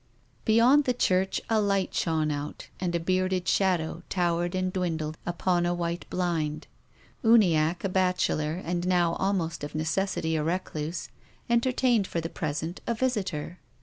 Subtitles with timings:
[0.45, 5.63] Beyond the church a light shone out, and a bearded shadow towered and dwindled upon
[5.63, 6.65] a white blind.
[7.23, 11.09] Uniacke, a bachelor, and now al most of necessity a recluse,
[11.51, 13.59] entertained for the pres ent a visitor.